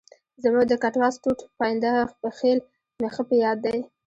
[0.43, 1.91] زموږ د کټواز ټوټ پاینده
[2.37, 2.59] خېل
[3.01, 3.77] مې ښه په یاد دی.